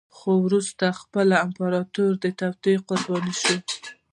خو 0.15 0.31
وروسته 0.45 0.85
خپله 0.99 1.35
امپراتور 1.45 2.11
د 2.23 2.25
توطیې 2.39 2.75
قربان 2.87 3.25
شو. 3.41 3.57